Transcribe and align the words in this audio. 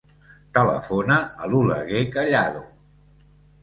Telefona 0.57 1.19
a 1.45 1.51
l'Oleguer 1.53 2.05
Callado. 2.19 2.69